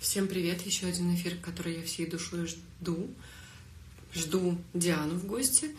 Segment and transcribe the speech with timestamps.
[0.00, 0.62] Всем привет!
[0.62, 3.10] Еще один эфир, который я всей душой жду.
[4.14, 5.76] Жду Диану в гости.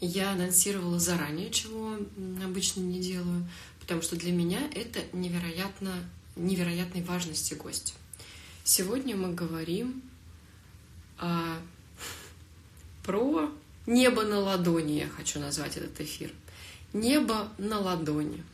[0.00, 1.98] Я анонсировала заранее, чего
[2.44, 3.48] обычно не делаю,
[3.80, 5.92] потому что для меня это невероятно,
[6.36, 7.96] невероятной важности гость.
[8.62, 10.04] Сегодня мы говорим
[11.18, 11.58] о,
[13.02, 13.50] про
[13.86, 16.30] небо на ладони, я хочу назвать этот эфир.
[16.92, 18.44] Небо на ладони.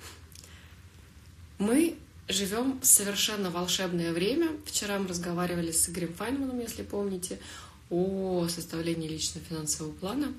[1.58, 1.98] Мы
[2.32, 4.50] живем совершенно волшебное время.
[4.66, 7.38] Вчера мы разговаривали с Игорем Файнманом, если помните,
[7.90, 10.34] о составлении личного финансового плана.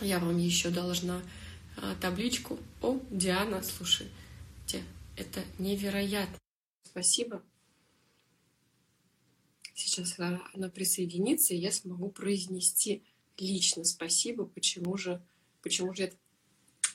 [0.00, 1.22] Я вам еще должна
[1.76, 2.58] а, табличку.
[2.80, 4.82] О, Диана, слушайте,
[5.16, 6.38] это невероятно.
[6.84, 7.42] Спасибо.
[9.74, 13.02] Сейчас она присоединится, и я смогу произнести
[13.38, 15.22] лично спасибо, почему же,
[15.62, 16.16] почему же это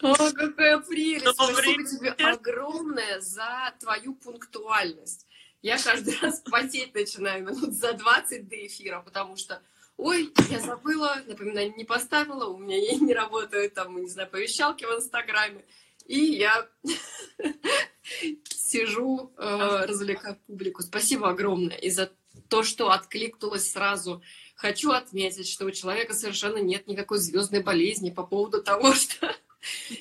[0.02, 1.26] о, какая прелесть!
[1.26, 5.26] Добрый Спасибо тебе огромное за твою пунктуальность.
[5.62, 9.62] Я каждый раз потеть начинаю минут за 20 до эфира, потому что
[9.98, 14.96] ой, я забыла, напоминание не поставила, у меня не работают там, не знаю, повещалки в
[14.96, 15.64] Инстаграме.
[16.06, 16.70] И я
[18.50, 20.84] сижу, э, развлекаю публику.
[20.84, 22.12] Спасибо огромное и за
[22.48, 24.22] то, что откликнулась сразу.
[24.56, 29.36] Хочу отметить, что у человека совершенно нет никакой звездной болезни по поводу того, что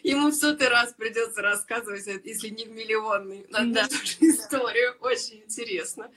[0.03, 3.89] Ему в сотый раз придется рассказывать, если не в миллионный, на да.
[4.21, 4.97] историю.
[5.01, 6.11] Очень интересно.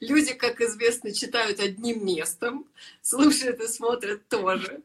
[0.00, 2.68] Люди, как известно, читают одним местом,
[3.00, 4.82] слушают и смотрят тоже.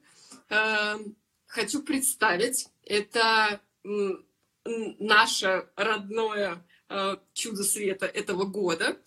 [0.50, 1.16] Эм,
[1.48, 3.60] хочу представить, это
[4.64, 8.98] наше родное э, чудо света этого года.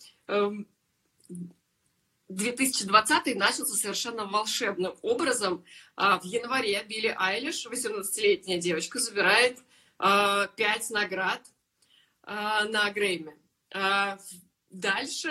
[2.27, 5.63] Эм, 2020 начался совершенно волшебным образом.
[5.95, 9.61] А, в январе Билли Айлиш, 18-летняя девочка, забирает 5
[9.99, 10.47] а,
[10.89, 11.41] наград
[12.23, 13.35] а, на Грэмми.
[14.69, 15.29] Дальше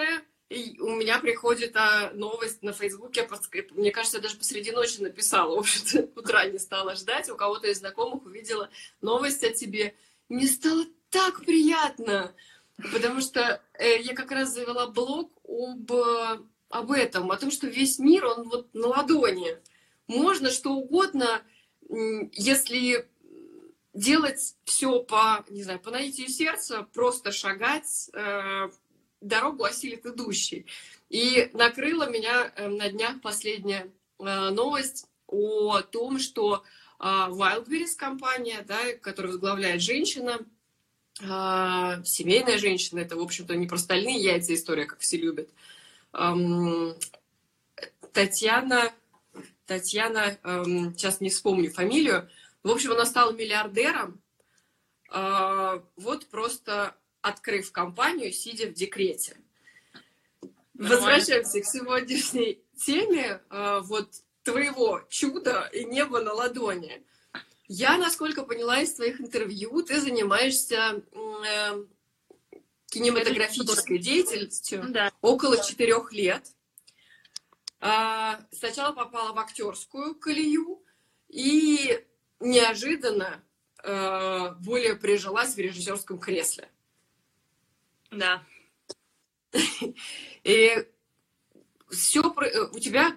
[0.51, 1.75] у меня приходит
[2.15, 3.29] новость на Фейсбуке,
[3.73, 7.67] мне кажется, я даже посреди ночи написала, в общем-то, утра не стала ждать, у кого-то
[7.67, 9.95] из знакомых увидела новость о тебе.
[10.29, 12.35] Мне стало так приятно,
[12.93, 15.91] потому что э, я как раз завела блог об
[16.75, 19.57] об этом, о том, что весь мир, он вот на ладони.
[20.09, 21.41] Можно что угодно,
[21.89, 23.09] если
[23.93, 28.69] делать все по, не знаю, по наитию сердца, просто шагать, э,
[29.21, 30.67] дорогу осилит идущий.
[31.11, 36.65] И накрыла меня э, на днях последняя э, новость о том, что
[36.99, 40.41] э, Wildberries компания, да, которую возглавляет женщина,
[41.21, 45.51] э, семейная женщина, это, в общем-то, не про стальные яйца история, как все любят,
[48.13, 48.93] Татьяна,
[49.67, 50.39] Татьяна,
[50.97, 52.31] сейчас не вспомню фамилию,
[52.65, 54.23] в общем, она стала миллиардером,
[55.11, 59.37] а, вот просто открыв компанию, сидя в декрете.
[60.73, 60.97] Нормально.
[60.97, 64.11] Возвращаемся к сегодняшней теме, а, вот
[64.43, 67.05] твоего чуда и неба на ладони.
[67.69, 71.03] Я, насколько поняла из твоих интервью, ты занимаешься
[72.95, 75.13] кинематографической деятельностью да.
[75.21, 76.47] около четырех лет.
[77.81, 80.83] А, сначала попала в актерскую колею
[81.29, 82.03] и
[82.41, 83.45] неожиданно
[83.83, 86.69] а, более прижилась в режиссерском кресле.
[88.11, 88.43] Да.
[90.45, 90.87] И
[91.91, 93.15] все у тебя,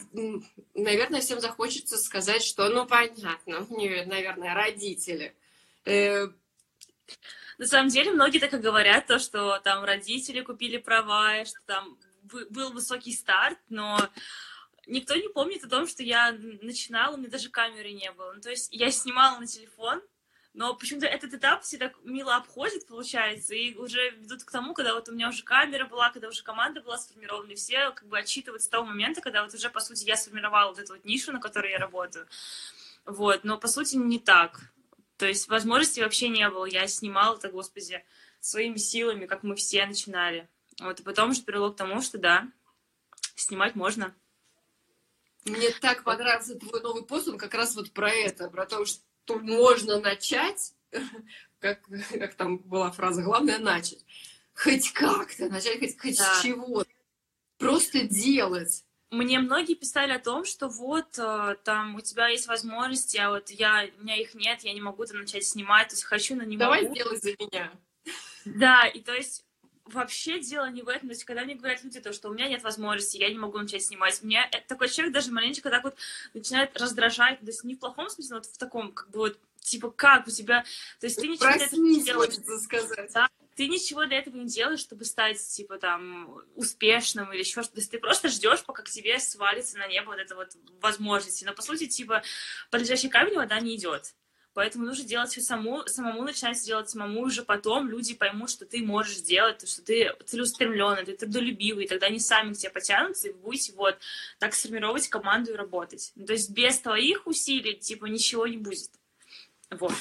[0.73, 5.35] наверное, всем захочется сказать, что, ну, понятно, наверное, родители.
[7.57, 11.97] На самом деле многие так и говорят, то, что там родители купили права, что там
[12.23, 13.97] был высокий старт, но
[14.85, 16.31] никто не помнит о том, что я
[16.61, 18.33] начинала, у меня даже камеры не было.
[18.33, 20.01] Ну, то есть я снимала на телефон,
[20.53, 24.93] но почему-то этот этап все так мило обходят, получается, и уже ведут к тому, когда
[24.93, 28.17] вот у меня уже камера была, когда уже команда была сформирована, и все как бы
[28.17, 31.31] отчитывают с того момента, когда вот уже, по сути, я сформировала вот эту вот нишу,
[31.31, 32.27] на которой я работаю.
[33.05, 34.61] Вот, но по сути не так.
[35.17, 36.65] То есть возможности вообще не было.
[36.65, 38.03] Я снимала это, господи,
[38.39, 40.47] своими силами, как мы все начинали.
[40.79, 42.47] Вот, и потом уже привело к тому, что да,
[43.35, 44.15] снимать можно.
[45.45, 49.39] Мне так понравился твой новый пост, он как раз вот про это, про то, что
[49.39, 50.73] можно начать,
[51.59, 51.81] как,
[52.11, 54.05] как там была фраза, главное начать.
[54.53, 56.35] Хоть как-то, начать хоть, хоть да.
[56.35, 56.83] с чего.
[57.57, 63.17] Просто делать мне многие писали о том, что вот э, там у тебя есть возможности,
[63.17, 66.03] а вот я, у меня их нет, я не могу там начать снимать, то есть
[66.03, 66.95] хочу, но не Давай могу.
[66.95, 67.71] Давай сделай за меня.
[68.45, 69.45] Да, и то есть
[69.85, 71.07] вообще дело не в этом.
[71.07, 73.57] То есть, когда мне говорят люди, то, что у меня нет возможности, я не могу
[73.57, 75.95] начать снимать, меня такой человек даже маленечко так вот
[76.33, 79.39] начинает раздражать, то есть не в плохом смысле, но вот в таком, как бы вот,
[79.61, 80.63] типа, как у тебя,
[80.99, 83.11] то есть ты ничего Проснись, не хочется сказать.
[83.13, 83.29] Да?
[83.57, 87.89] Ты ничего для этого не делаешь, чтобы стать, типа, там, успешным или еще что-то.
[87.89, 91.43] Ты просто ждешь, пока к тебе свалится на небо вот эта вот возможность.
[91.43, 92.21] Но, по сути, типа,
[92.69, 94.13] под лежащий камень вода не идет.
[94.53, 98.83] Поэтому нужно делать все саму, самому начинать делать самому, уже потом люди поймут, что ты
[98.83, 103.33] можешь сделать, что ты целеустремленный, ты трудолюбивый, и тогда они сами к тебе потянутся, и
[103.33, 103.97] вы будете вот
[104.39, 106.11] так сформировать команду и работать.
[106.15, 108.91] Ну, то есть без твоих усилий, типа, ничего не будет.
[109.71, 109.93] Вот.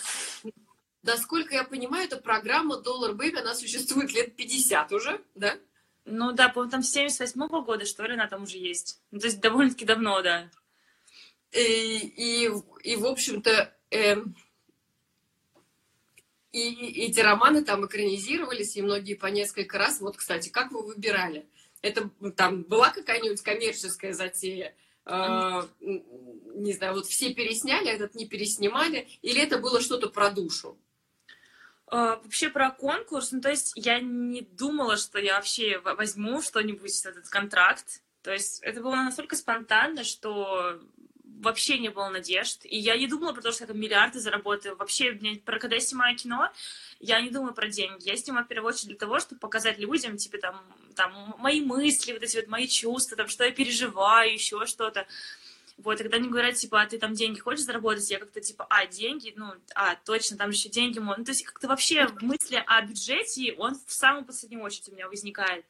[1.06, 5.56] Насколько я понимаю, эта программа Dollar Baby, она существует лет 50 уже, да?
[6.05, 9.00] Ну да, по-моему, там с 78 -го года, что ли, она там уже есть.
[9.12, 10.50] Ну, то есть довольно-таки давно, да.
[11.53, 12.50] И, и,
[12.82, 14.17] и в общем-то, э,
[16.53, 20.00] и эти романы там экранизировались, и многие по несколько раз.
[20.00, 21.47] Вот, кстати, как вы выбирали?
[21.82, 24.75] Это там была какая-нибудь коммерческая затея?
[25.05, 30.76] Э, не знаю, вот все пересняли, этот не переснимали, или это было что-то про душу?
[31.88, 37.06] Uh, вообще про конкурс, ну то есть я не думала, что я вообще возьму что-нибудь,
[37.06, 38.03] этот контракт.
[38.23, 40.81] То есть это было настолько спонтанно, что
[41.41, 42.65] вообще не было надежд.
[42.65, 44.77] И я не думала про то, что я там миллиарды заработаю.
[44.77, 45.12] Вообще,
[45.44, 46.50] про, когда я снимаю кино,
[46.99, 48.09] я не думаю про деньги.
[48.09, 50.61] Я снимаю в первую очередь для того, чтобы показать людям, типа, там,
[50.94, 55.06] там, мои мысли, вот эти вот мои чувства, там, что я переживаю, еще что-то.
[55.76, 58.67] Вот, и когда они говорят, типа, а ты там деньги хочешь заработать, я как-то, типа,
[58.70, 62.81] а, деньги, ну, а, точно, там еще деньги, ну, то есть как-то вообще мысли о
[62.82, 65.67] бюджете, он в самую последнюю очередь у меня возникает.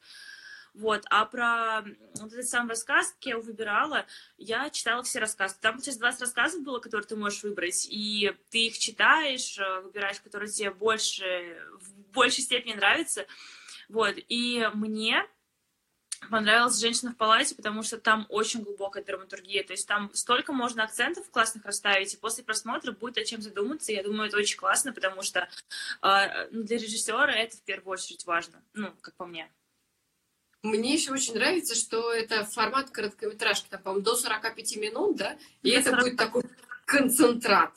[0.73, 1.81] Вот, а про
[2.21, 4.05] вот этот сам рассказ, как я его выбирала,
[4.37, 5.55] я читала все рассказы.
[5.59, 10.21] Там сейчас 20 рассказов было, которые ты можешь выбрать, и ты их читаешь, э, выбираешь,
[10.21, 13.25] которые тебе больше, в большей степени нравятся.
[13.89, 15.25] Вот, и мне
[16.29, 20.83] понравилась «Женщина в палате», потому что там очень глубокая драматургия, то есть там столько можно
[20.83, 24.93] акцентов классных расставить, и после просмотра будет о чем задуматься, я думаю, это очень классно,
[24.93, 25.47] потому что
[26.01, 29.49] э, для режиссера это в первую очередь важно, ну, как по мне.
[30.63, 35.37] Мне еще очень нравится, что это формат короткометражки, там, по-моему, до 45 минут, да?
[35.61, 36.03] И это 40...
[36.03, 36.43] будет такой
[36.85, 37.73] концентрат.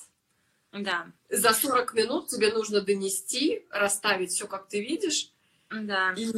[0.72, 1.10] Да.
[1.28, 5.30] За 40 минут тебе нужно донести, расставить все, как ты видишь.
[5.68, 6.14] Да.
[6.16, 6.32] И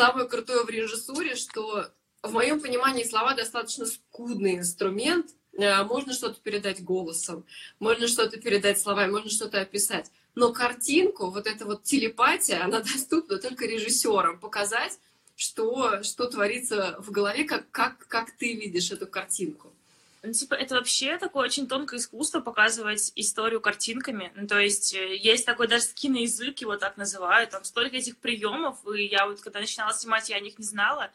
[0.00, 1.88] самое крутое в режиссуре, что
[2.22, 5.26] в моем понимании слова достаточно скудный инструмент.
[5.58, 7.44] Э, можно что-то передать голосом,
[7.80, 10.10] можно что-то передать словами, можно что-то описать.
[10.34, 14.40] Но картинку, вот эта вот телепатия, она доступна только режиссерам.
[14.40, 14.98] Показать,
[15.36, 19.70] что, что творится в голове, как, как, как ты видишь эту картинку.
[20.22, 24.32] Ну, типа, это вообще такое очень тонкое искусство показывать историю картинками.
[24.36, 28.76] Ну, то есть э, есть такой даже киноязык, его так называют, там столько этих приемов,
[28.86, 31.10] и я вот когда начинала снимать, я о них не знала,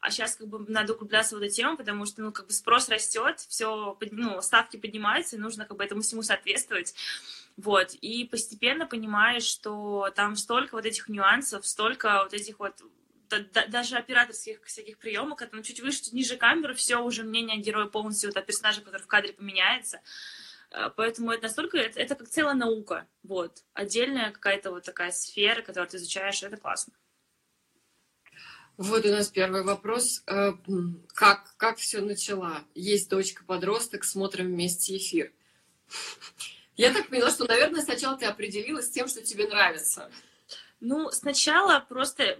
[0.00, 2.90] а сейчас как бы надо углубляться в эту тему, потому что, ну, как бы спрос
[2.90, 6.94] растет, все, ну, ставки поднимаются, и нужно как бы этому всему соответствовать.
[7.56, 12.74] Вот, и постепенно понимаешь, что там столько вот этих нюансов, столько вот этих вот
[13.68, 17.86] даже операторских всяких приемов, когда ну, чуть выше, чуть ниже камеры, все уже мнение героя
[17.86, 20.00] полностью вот, о персонаже, который в кадре поменяется.
[20.70, 23.62] Э, поэтому это настолько, это, это как целая наука, вот.
[23.72, 26.92] Отдельная какая-то вот такая сфера, которую ты изучаешь, это классно.
[28.76, 30.22] Вот у нас первый вопрос.
[30.26, 30.52] Э,
[31.08, 32.64] как, как все начала?
[32.74, 35.32] Есть дочка-подросток, смотрим вместе эфир.
[36.76, 40.10] Я так поняла, что, наверное, сначала ты определилась с тем, что тебе нравится.
[40.80, 42.38] Ну, сначала просто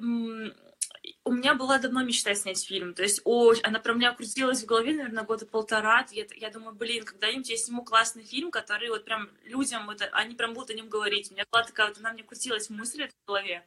[1.25, 4.67] у меня была давно мечта снять фильм, то есть о, она у меня крутилась в
[4.67, 6.07] голове, наверное, года полтора.
[6.11, 10.35] Я, я думаю, блин, когда-нибудь я сниму классный фильм, который вот прям людям, вот, они
[10.35, 11.31] прям будут о нем говорить.
[11.31, 13.65] У меня была такая вот, она мне крутилась мысль в голове.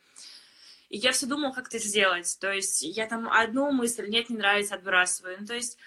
[0.90, 2.38] И я все думала, как это сделать.
[2.40, 5.38] То есть я там одну мысль, нет, не нравится, отбрасываю.
[5.40, 5.78] Ну, то есть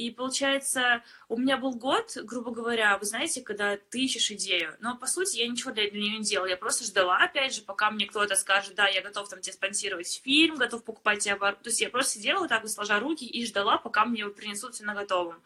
[0.00, 4.74] и получается, у меня был год, грубо говоря, вы знаете, когда ты ищешь идею.
[4.80, 6.46] Но по сути я ничего для нее не делала.
[6.46, 10.22] Я просто ждала, опять же, пока мне кто-то скажет, да, я готов там тебе спонсировать
[10.24, 11.60] фильм, готов покупать тебе оборот.
[11.60, 14.30] То есть я просто сидела вот так вот, сложа руки и ждала, пока мне его
[14.30, 15.42] принесут все на готовом.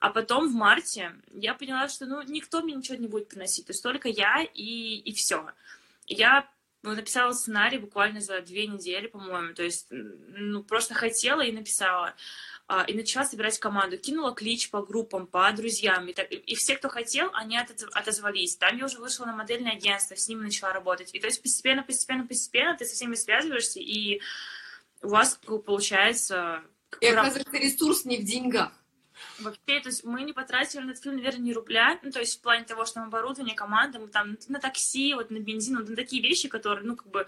[0.00, 3.66] А потом в марте я поняла, что ну никто мне ничего не будет приносить.
[3.66, 5.50] То есть только я и, и все.
[6.06, 6.48] Я
[6.92, 9.54] написала сценарий буквально за две недели, по-моему.
[9.54, 12.14] То есть, ну, просто хотела и написала.
[12.66, 13.98] А, и начала собирать команду.
[13.98, 16.08] Кинула клич по группам, по друзьям.
[16.08, 18.56] И, так, и все, кто хотел, они отозвались.
[18.56, 21.10] Там я уже вышла на модельное агентство, с ними начала работать.
[21.14, 24.20] И то есть постепенно, постепенно, постепенно ты со всеми связываешься, и
[25.02, 26.62] у вас получается...
[27.00, 28.72] И оказывается, ресурс не в деньгах.
[29.40, 32.38] Вообще, то есть мы не потратили на этот фильм, наверное, ни рубля, ну, то есть
[32.38, 35.88] в плане того, что там оборудование, команда, мы там на такси, вот на бензин, вот
[35.88, 37.26] на такие вещи, которые, ну, как бы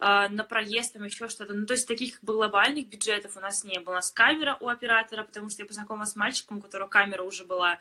[0.00, 3.40] э, на проезд, там еще что-то, ну, то есть таких как бы глобальных бюджетов у
[3.40, 3.92] нас не было.
[3.92, 7.44] У нас камера у оператора, потому что я познакомилась с мальчиком, у которого камера уже
[7.44, 7.78] была,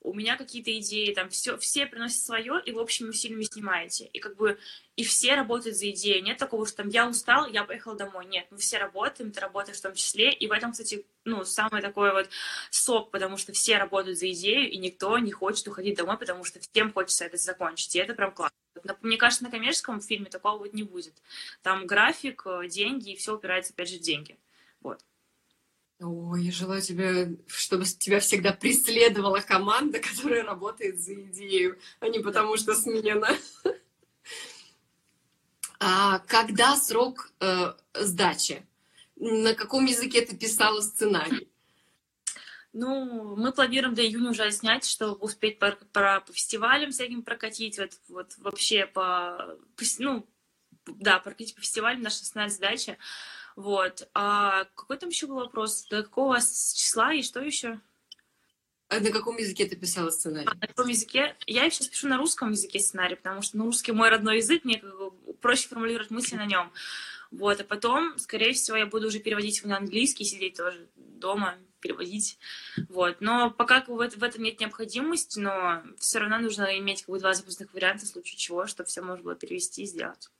[0.00, 4.06] у меня какие-то идеи, там все, все приносят свое, и в общем фильме снимаете.
[4.06, 4.58] И как бы
[4.96, 6.22] и все работают за идею.
[6.22, 8.26] Нет такого, что там я устал, я поехал домой.
[8.26, 10.32] Нет, мы все работаем, ты работаешь в том числе.
[10.32, 12.28] И в этом, кстати, ну, самый такой вот
[12.70, 16.60] сок, потому что все работают за идею, и никто не хочет уходить домой, потому что
[16.60, 17.94] всем хочется это закончить.
[17.96, 18.56] И это прям классно.
[19.02, 21.14] Мне кажется, на коммерческом фильме такого вот не будет.
[21.62, 24.38] Там график, э, деньги, и все упирается, опять же, в деньги.
[24.80, 25.04] Вот.
[26.00, 32.20] Ой, я желаю тебе, чтобы тебя всегда преследовала команда, которая работает за идею, а не
[32.20, 33.30] потому что сменена.
[35.80, 38.66] А когда срок э, сдачи?
[39.14, 41.48] На каком языке ты писала сценарий?
[42.72, 47.78] Ну, мы планируем до июня уже снять, чтобы успеть по, по, по фестивалям всяким прокатить,
[47.78, 50.26] вот, вот вообще по, по ну,
[50.86, 52.96] да, прокатить по фестивалям, наша основная задача.
[53.58, 54.08] Вот.
[54.14, 55.84] А какой там еще был вопрос?
[55.90, 57.80] До какого числа и что еще?
[58.86, 60.46] А на каком языке ты писала сценарий?
[60.46, 61.34] А, на каком языке?
[61.44, 64.78] Я сейчас пишу на русском языке сценарий, потому что ну, русский мой родной язык, мне
[64.78, 65.10] как бы
[65.40, 66.70] проще формулировать мысли на нем.
[67.32, 71.56] Вот, а потом, скорее всего, я буду уже переводить его на английский, сидеть тоже дома,
[71.80, 72.38] переводить.
[72.88, 73.16] Вот.
[73.20, 77.18] Но пока как бы, в этом нет необходимости, но все равно нужно иметь как бы,
[77.18, 80.30] два запасных варианта в случае чего, чтобы все можно было перевести и сделать.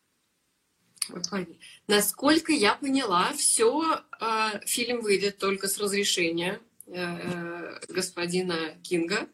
[1.86, 9.28] Насколько я поняла, все э, фильм выйдет только с разрешения э, господина Кинга.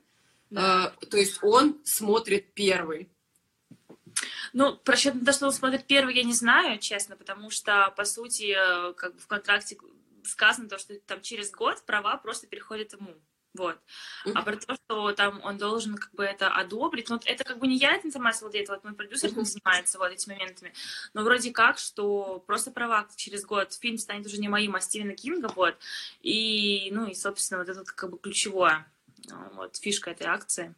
[0.50, 0.94] Да.
[1.00, 3.08] Э, то есть он смотрит первый.
[4.52, 7.92] Ну, про счет на то, что он смотрит первый, я не знаю, честно, потому что,
[7.96, 9.76] по сути, э, как бы в контракте
[10.24, 13.14] сказано то, что там через год права просто переходят ему.
[13.54, 13.78] Вот.
[14.34, 17.68] А про то, что там он должен как бы это одобрить, ну, это как бы
[17.68, 20.72] не я этой информацией владеет, вот мой продюсер этим занимается вот этими моментами,
[21.14, 25.14] но вроде как, что просто права через год фильм станет уже не моим, а Стивена
[25.14, 25.76] Кинга, вот,
[26.20, 28.90] и, ну, и, собственно, вот это как бы ключевое,
[29.52, 30.74] вот, фишка этой акции.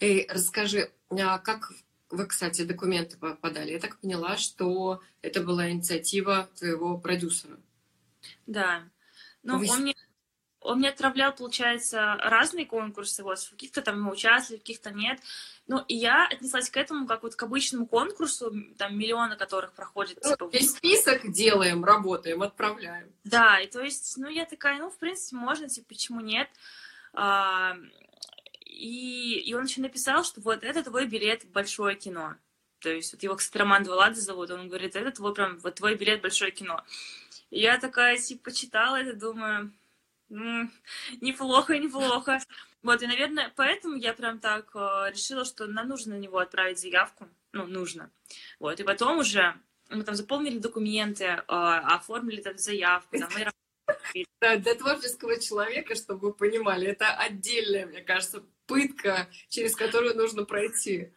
[0.00, 1.72] Эй, расскажи, а как
[2.08, 3.72] вы, кстати, документы подали?
[3.72, 7.58] Я так поняла, что это была инициатива твоего продюсера.
[8.46, 8.88] Да.
[9.42, 9.68] Ну, Вы...
[9.70, 9.94] он мне
[10.66, 15.20] он мне отправлял, получается, разные конкурсы, вот, в каких-то там мы участвовали, в каких-то нет.
[15.68, 20.18] Ну, и я отнеслась к этому как вот к обычному конкурсу, там миллионы которых проходят.
[20.22, 23.12] Ну, типа, весь список делаем, работаем, отправляем.
[23.24, 26.48] Да, и то есть, ну, я такая, ну, в принципе, можно, типа, почему нет?
[27.12, 27.76] А,
[28.64, 32.34] и, и он еще написал, что вот это твой билет в большое кино.
[32.80, 35.94] То есть вот его, кстати, Роман Двалада зовут, он говорит, это твой прям, вот твой
[35.94, 36.84] билет в большое кино.
[37.50, 39.72] И я такая, типа, читала это, думаю,
[40.28, 42.40] неплохо, неплохо.
[42.82, 46.78] Вот, и, наверное, поэтому я прям так э, решила, что нам нужно на него отправить
[46.78, 47.28] заявку.
[47.52, 48.10] Ну, нужно.
[48.60, 49.54] Вот, и потом уже
[49.90, 53.18] мы там заполнили документы, э, оформили там заявку.
[53.18, 53.28] Там,
[54.14, 54.24] и...
[54.40, 60.44] Да, для творческого человека, чтобы вы понимали, это отдельная, мне кажется, пытка, через которую нужно
[60.44, 61.12] пройти.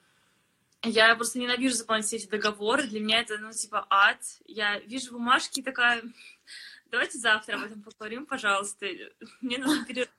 [0.84, 2.84] Я просто ненавижу заполнять все эти договоры.
[2.84, 4.20] Для меня это, ну, типа, ад.
[4.46, 6.02] Я вижу бумажки такая
[6.92, 8.88] Давайте завтра об этом поговорим, пожалуйста.
[9.42, 10.10] Мне нужно перерыв.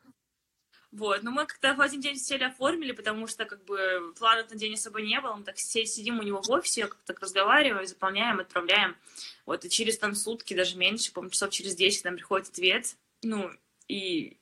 [0.93, 4.57] Вот, но мы как-то в один день сели оформили, потому что как бы планов на
[4.57, 5.35] день особо не было.
[5.35, 8.97] Мы так сидим у него в офисе, как-то так разговариваем, заполняем, отправляем.
[9.47, 12.97] Вот, и через там сутки, даже меньше, по часов через 10 нам приходит ответ.
[13.23, 13.53] Ну,
[13.87, 14.37] и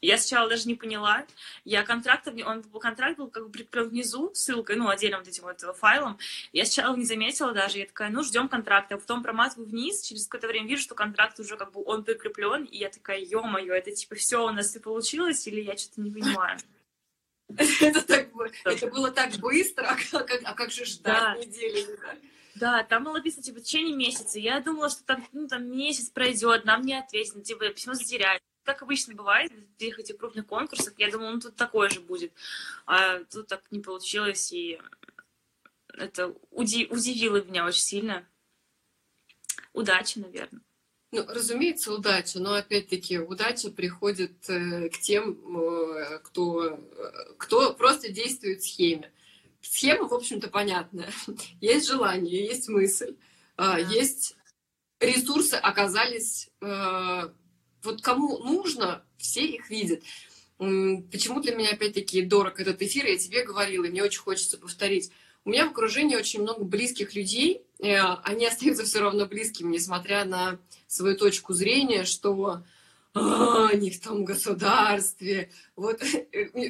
[0.00, 1.26] я сначала даже не поняла.
[1.64, 5.60] Я контракт, он контракт был как бы прям внизу ссылкой, ну, отдельным вот этим вот
[5.76, 6.18] файлом.
[6.52, 7.78] Я сначала не заметила даже.
[7.78, 8.94] Я такая, ну, ждем контракта.
[8.94, 12.64] А потом проматываю вниз, через какое-то время вижу, что контракт уже как бы он прикреплен.
[12.64, 16.10] И я такая, ё-моё, это типа все у нас и получилось, или я что-то не
[16.10, 16.58] понимаю.
[17.80, 18.28] Это, так,
[18.64, 21.34] это было так быстро, а как, а как же ждать да.
[21.34, 21.86] недели?
[21.96, 22.16] Да?
[22.56, 24.38] Да, там было написано, типа, в течение месяца.
[24.38, 28.82] Я думала, что там, ну, там месяц пройдет, нам не ответят, типа, письмо затеряют как
[28.82, 32.34] обычно бывает в этих крупных конкурсах, я думала, ну тут такое же будет.
[32.84, 34.78] А тут так не получилось, и
[35.94, 38.28] это уди- удивило меня очень сильно.
[39.72, 40.60] Удачи, наверное.
[41.12, 46.78] Ну, разумеется, удача, но опять-таки удача приходит э, к тем, э, кто, э,
[47.38, 49.10] кто просто действует в схеме.
[49.62, 51.10] Схема, в общем-то, понятная.
[51.62, 53.16] Есть желание, есть мысль, э,
[53.56, 53.78] да.
[53.78, 54.36] есть
[55.00, 57.30] ресурсы оказались э,
[57.82, 60.02] вот кому нужно, все их видят.
[60.58, 65.10] Почему для меня, опять-таки, дорог этот эфир, я тебе говорила, и мне очень хочется повторить.
[65.44, 70.24] У меня в окружении очень много близких людей, э, они остаются все равно близкими, несмотря
[70.24, 72.62] на свою точку зрения, что
[73.14, 75.50] а, не в том государстве.
[75.76, 76.02] Вот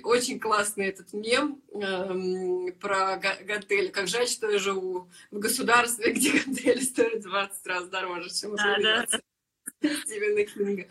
[0.04, 3.90] очень классный этот мем э, про гантель.
[3.90, 8.76] Как жаль, что я живу в государстве, где гантель стоит 20 раз дороже, чем да,
[8.80, 9.20] да.
[9.80, 10.88] Стивена Кинга.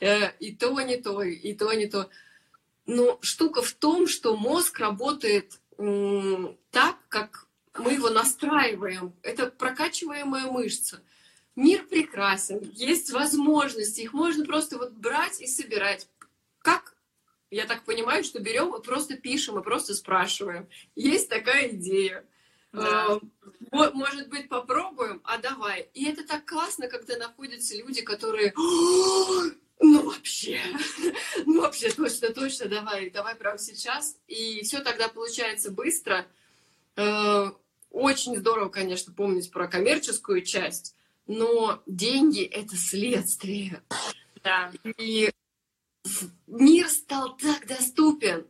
[0.00, 2.10] Э, и то не то, и то не то.
[2.86, 7.46] Но штука в том, что мозг работает так, как
[7.78, 9.14] мы его настраиваем.
[9.22, 11.02] Это прокачиваемая мышца.
[11.56, 16.08] Мир прекрасен, есть возможности, их можно просто вот брать и собирать.
[16.58, 16.96] Как?
[17.50, 20.68] Я так понимаю, что берем и просто пишем, и просто спрашиваем.
[20.96, 22.24] Есть такая идея.
[22.74, 23.20] Да.
[23.70, 25.88] А, может быть, попробуем, а давай.
[25.94, 28.52] И это так классно, когда находятся люди, которые
[29.80, 30.60] ну вообще,
[31.46, 34.16] ну вообще точно, точно, давай, давай прямо сейчас.
[34.28, 36.26] И все тогда получается быстро.
[36.96, 37.50] Э,
[37.90, 43.82] очень здорово, конечно, помнить про коммерческую часть, но деньги— это следствие.
[44.42, 44.72] Да.
[44.98, 45.30] И
[46.46, 48.46] мир стал так доступен.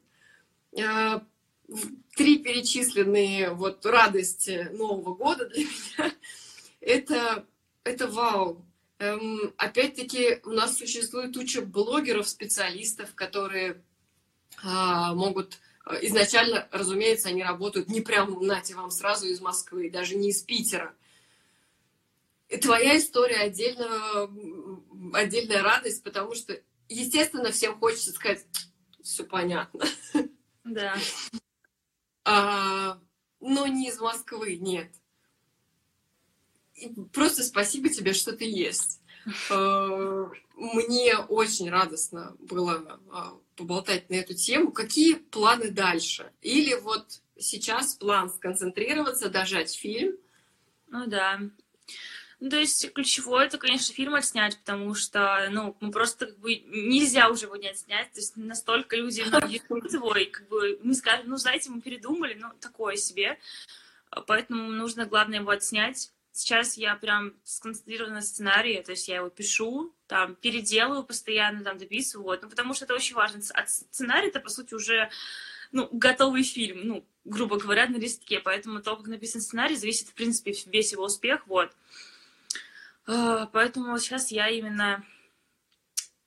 [2.16, 6.14] Три перечисленные вот радости Нового года для меня—
[6.80, 7.46] это,
[7.82, 8.64] это вау.
[8.98, 13.82] Эм, опять-таки, у нас существует куча блогеров, специалистов, которые
[14.62, 20.14] а, могут э, изначально, разумеется, они работают не прям, нате вам, сразу из Москвы, даже
[20.14, 20.94] не из Питера.
[22.48, 24.30] И твоя история отдельно,
[25.14, 26.56] отдельная радость, потому что,
[26.88, 28.46] естественно, всем хочется сказать,
[29.02, 29.84] все понятно.
[30.64, 30.96] Да.
[32.24, 32.98] А,
[33.40, 34.90] но не из Москвы, нет
[37.12, 39.00] просто спасибо тебе, что ты есть.
[39.50, 40.26] Э,
[40.56, 44.72] мне очень радостно было а, поболтать на эту тему.
[44.72, 46.32] Какие планы дальше?
[46.42, 50.16] Или вот сейчас план сконцентрироваться, дожать фильм?
[50.88, 51.40] Ну да.
[52.44, 56.56] Ну, то есть ключевое это, конечно, фильм отснять, потому что, ну, мы просто как бы
[56.56, 59.44] нельзя уже его не отснять, то есть настолько люди ждут
[59.90, 63.38] его, и как бы мы скажем, ну, знаете, мы передумали, ну, такое себе,
[64.26, 69.30] поэтому нужно, главное, его отснять, Сейчас я прям сконцентрирована на сценарии, то есть я его
[69.30, 73.40] пишу, там, переделываю постоянно, там, дописываю, вот, ну, потому что это очень важно.
[73.54, 75.08] А сценарий это, по сути, уже,
[75.70, 80.14] ну, готовый фильм, ну, грубо говоря, на листке, поэтому то, как написан сценарий, зависит, в
[80.14, 81.70] принципе, весь его успех, вот.
[83.06, 85.04] А, поэтому сейчас я именно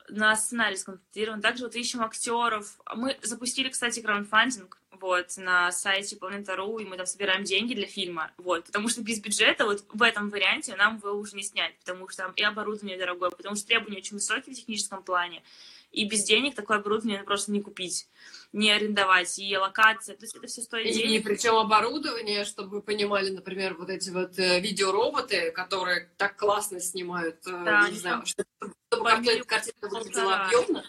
[0.09, 1.41] на сценарий сконцентрирован.
[1.41, 2.79] Также вот ищем актеров.
[2.95, 8.31] Мы запустили, кстати, краундфандинг вот, на сайте Планета.ру, и мы там собираем деньги для фильма,
[8.37, 12.09] вот, потому что без бюджета вот в этом варианте нам его уже не снять, потому
[12.09, 15.43] что там и оборудование дорогое, потому что требования очень высокие в техническом плане,
[15.91, 18.09] и без денег такое оборудование просто не купить,
[18.53, 21.21] не арендовать, и локация, то есть это все стоит денег.
[21.21, 26.79] И причем оборудование, чтобы вы понимали, например, вот эти вот э, видеороботы, которые так классно
[26.79, 28.49] снимают, э, да, не знаю, чтобы,
[28.91, 30.85] чтобы картинка выглядела объемно,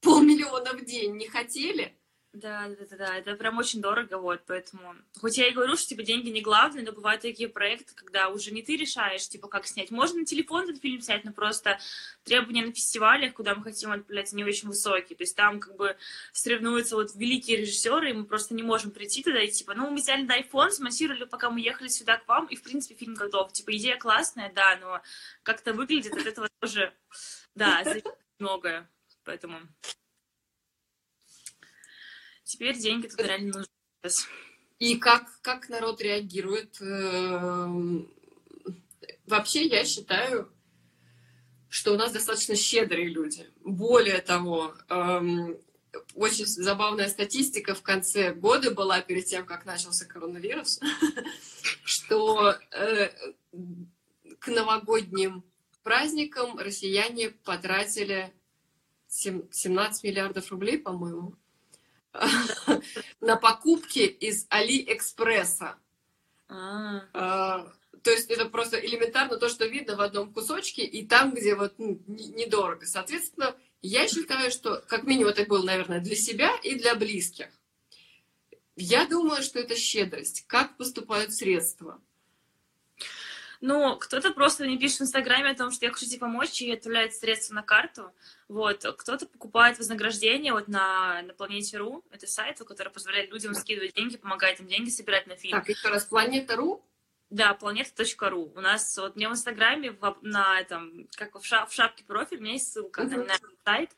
[0.00, 1.96] полмиллиона в день не хотели,
[2.32, 4.94] да, да, да, да, это прям очень дорого, вот, поэтому...
[5.20, 8.52] Хоть я и говорю, что, типа, деньги не главные, но бывают такие проекты, когда уже
[8.52, 9.90] не ты решаешь, типа, как снять.
[9.90, 11.78] Можно на телефон этот фильм снять, но просто
[12.24, 15.14] требования на фестивалях, куда мы хотим отправлять, они очень высокие.
[15.14, 15.94] То есть там, как бы,
[16.32, 19.96] соревнуются вот великие режиссеры, и мы просто не можем прийти туда и, типа, ну, мы
[19.96, 23.52] взяли на iPhone, смонтировали, пока мы ехали сюда к вам, и, в принципе, фильм готов.
[23.52, 25.02] Типа, идея классная, да, но
[25.42, 26.94] как-то выглядит от этого тоже,
[27.54, 27.84] да,
[28.38, 28.88] многое,
[29.24, 29.60] поэтому...
[32.52, 33.64] Теперь деньги тут реально
[34.02, 34.26] нужны.
[34.78, 36.76] И как, как народ реагирует?
[36.82, 38.12] Эм,
[39.26, 40.52] вообще, я считаю,
[41.70, 43.48] что у нас достаточно щедрые люди.
[43.64, 45.56] Более того, эм,
[46.14, 50.78] очень забавная статистика в конце года была перед тем, как начался коронавирус,
[51.84, 53.08] что э,
[54.40, 55.42] к новогодним
[55.82, 58.30] праздникам россияне потратили
[59.08, 61.34] 17 миллиардов рублей, по-моему.
[63.20, 65.76] на покупки из Алиэкспресса.
[66.48, 67.02] А.
[67.12, 67.72] а.
[68.02, 71.74] То есть это просто элементарно то, что видно в одном кусочке, и там, где вот
[71.78, 72.84] ну, недорого.
[72.86, 77.48] Соответственно, я считаю, что как минимум это было, наверное, для себя и для близких.
[78.76, 80.44] Я думаю, что это щедрость.
[80.46, 82.00] Как поступают средства?
[83.62, 86.72] Ну, кто-то просто мне пишет в Инстаграме о том, что я хочу тебе помочь и
[86.72, 88.12] отправляет средства на карту.
[88.48, 88.84] Вот.
[88.98, 92.04] Кто-то покупает вознаграждение вот на, на Планете.ру.
[92.10, 95.60] Это сайт, который позволяет людям скидывать деньги, помогает им деньги собирать на фильм.
[95.60, 96.82] Так, еще раз, Планета.ру?
[97.32, 98.52] Да, планета.ру.
[98.54, 102.36] У нас вот мне в Инстаграме в, на этом, как в, шап, в шапке профиль,
[102.36, 103.26] у меня есть ссылка uh-huh.
[103.26, 103.90] на сайт.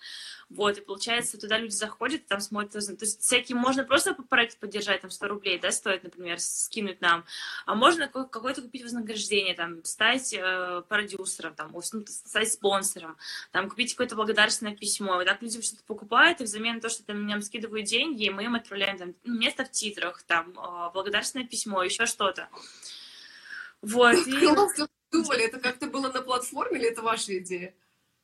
[0.50, 5.00] Вот, и получается, туда люди заходят, там смотрят, то есть всякие, можно просто проект поддержать,
[5.00, 7.24] там 100 рублей, да, стоит, например, скинуть нам,
[7.66, 13.16] а можно какое-то купить вознаграждение, там, стать э, продюсером, там, ну, стать спонсором,
[13.50, 17.02] там, купить какое-то благодарственное письмо, и так люди что-то покупают, и взамен на то, что
[17.02, 21.82] там нам скидывают деньги, мы им отправляем, там, место в титрах, там, э, благодарственное письмо,
[21.82, 22.48] еще что-то.
[23.84, 24.14] Вот.
[24.26, 24.86] И...
[25.12, 27.74] думали, это как-то было на платформе или это ваша идея?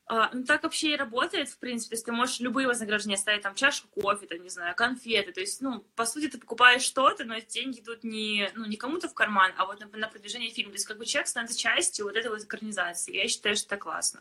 [0.07, 1.91] А, ну, так вообще и работает, в принципе.
[1.91, 5.31] То есть ты можешь любые вознаграждения ставить, там, чашку кофе, там, не знаю, конфеты.
[5.31, 8.77] То есть, ну, по сути, ты покупаешь что-то, но эти деньги идут не, ну, не
[8.77, 10.73] кому-то в карман, а вот на, на продвижение фильма.
[10.73, 13.15] То есть, как бы человек становится частью вот этой вот организации.
[13.15, 14.21] Я считаю, что это классно.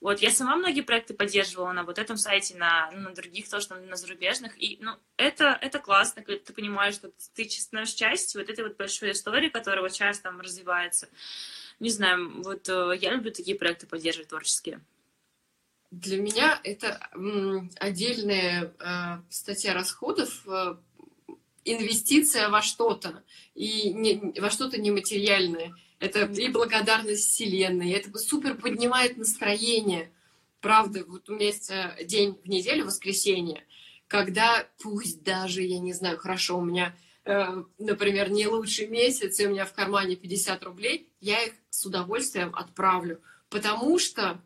[0.00, 3.68] Вот, я сама многие проекты поддерживала на вот этом сайте, на, ну, на других тоже,
[3.68, 8.42] там, на зарубежных, и, ну, это, это классно, когда ты понимаешь, что ты становишься частью
[8.42, 11.08] вот этой вот большой истории, которая вот сейчас там развивается.
[11.80, 14.80] Не знаю, вот э, я люблю такие проекты поддерживать творческие.
[15.90, 17.00] Для меня это
[17.78, 20.76] отдельная э, статья расходов, э,
[21.64, 23.22] инвестиция во что-то,
[23.54, 25.74] и не, во что-то нематериальное.
[25.98, 30.12] Это и благодарность Вселенной, это супер поднимает настроение.
[30.60, 33.64] Правда, вот у меня есть э, день в неделю, воскресенье,
[34.06, 39.46] когда пусть даже, я не знаю, хорошо, у меня, э, например, не лучший месяц, и
[39.46, 44.40] у меня в кармане 50 рублей, я их с удовольствием отправлю, потому что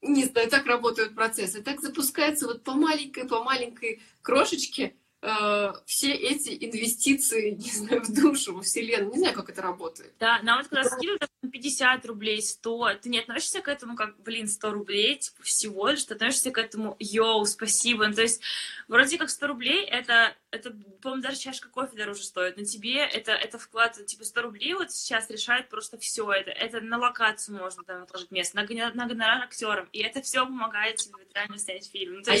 [0.00, 1.62] не знаю, так работают процессы.
[1.62, 4.94] Так запускается вот по маленькой, по маленькой крошечке
[5.24, 9.12] э, все эти инвестиции, не знаю, в душу, во вселенную.
[9.12, 10.12] Не знаю, как это работает.
[10.18, 14.48] Да, нам вот когда скидывают 50 рублей, 100, ты не относишься к этому как, блин,
[14.48, 18.06] 100 рублей, типа, всего лишь, ты относишься к этому, йоу, спасибо.
[18.06, 18.40] Ну, то есть,
[18.88, 23.32] вроде как 100 рублей, это, это по-моему, даже чашка кофе дороже стоит, но тебе это,
[23.32, 26.50] это вклад, типа, 100 рублей вот сейчас решает просто все это.
[26.50, 30.96] Это на локацию можно там отложить место, на, на гонорар актерам, и это все помогает
[30.96, 32.16] тебе реально снять фильм.
[32.16, 32.36] Ну, а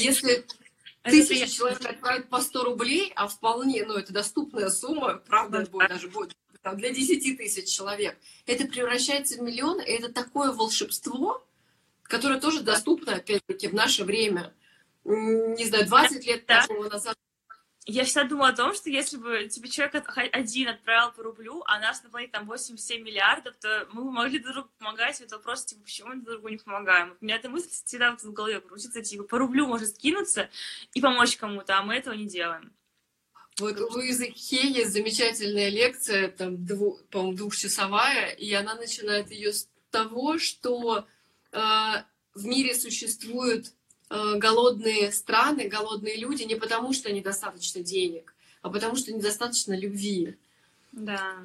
[1.10, 5.70] тысяча человек отправит по 100 рублей, а вполне, ну, это доступная сумма, правда, да.
[5.70, 10.50] будет даже будет там, для 10 тысяч человек, это превращается в миллион, и это такое
[10.50, 11.46] волшебство,
[12.02, 14.52] которое тоже доступно, опять-таки, в наше время.
[15.04, 16.64] Не знаю, 20 лет да.
[16.90, 17.16] назад
[17.86, 21.78] я всегда думала о том, что если бы тебе человек один отправил по рублю, а
[21.78, 25.20] нас на планете там 87 миллиардов, то мы бы могли друг другу помогать.
[25.20, 27.14] Это вопрос, типа, почему мы друг другу не помогаем?
[27.20, 30.48] У меня эта мысль всегда вот в голове крутится, типа, по рублю может скинуться
[30.94, 32.72] и помочь кому-то, а мы этого не делаем.
[33.58, 39.52] Вот у Луизы Хей есть замечательная лекция, там, дву, по-моему, двухчасовая, и она начинает ее
[39.52, 41.06] с того, что
[41.52, 41.58] э,
[42.34, 43.70] в мире существуют э,
[44.36, 50.36] голодные страны, голодные люди не потому, что недостаточно денег, а потому что недостаточно любви.
[50.92, 51.36] Да.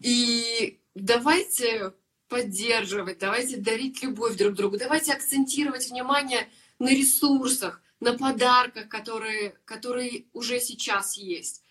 [0.00, 1.92] И давайте
[2.28, 10.24] поддерживать, давайте дарить любовь друг другу, давайте акцентировать внимание на ресурсах, на подарках, которые, которые
[10.32, 11.62] уже сейчас есть.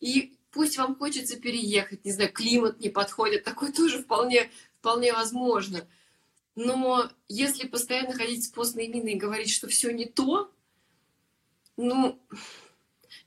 [0.00, 5.86] И пусть вам хочется переехать, не знаю, климат не подходит, такое тоже вполне, вполне возможно.
[6.56, 10.50] Но если постоянно ходить с постной миной и говорить, что все не то,
[11.76, 12.18] ну,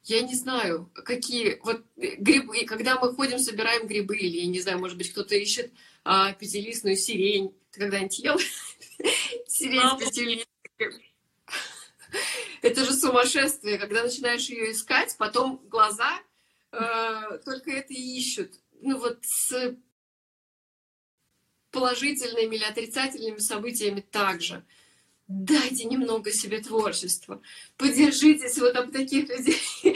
[0.03, 4.79] я не знаю, какие вот грибы, когда мы ходим, собираем грибы, или, я не знаю,
[4.79, 5.71] может быть, кто-то ищет
[6.03, 7.53] а, пятилистную сирень.
[7.71, 8.39] Ты когда-нибудь ел
[9.47, 10.47] сирень пятилистную?
[12.63, 16.19] Это же сумасшествие, когда начинаешь ее искать, потом глаза
[16.71, 18.53] э, только это и ищут.
[18.81, 19.77] Ну вот с
[21.79, 24.63] положительными или отрицательными событиями также.
[25.27, 27.41] Дайте немного себе творчества.
[27.77, 29.61] Подержитесь вот об таких людей.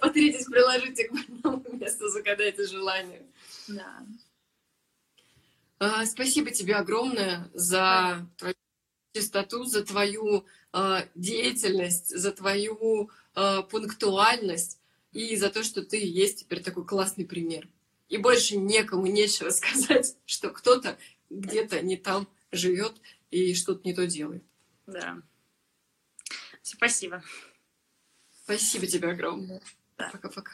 [0.00, 3.22] Потритесь, приложите к больному месту, загадайте желание.
[3.66, 4.06] Да.
[5.78, 8.54] А, спасибо тебе огромное за твою
[9.14, 14.78] чистоту, за твою э, деятельность, за твою э, пунктуальность
[15.12, 17.68] и за то, что ты есть теперь такой классный пример.
[18.08, 20.98] И больше некому нечего сказать, что кто-то
[21.30, 22.94] где-то не там живет
[23.30, 24.44] и что-то не то делает.
[24.86, 25.20] Да.
[26.62, 27.22] Спасибо.
[28.44, 29.60] Спасибо тебе огромное.
[29.96, 30.52] Пока-пока.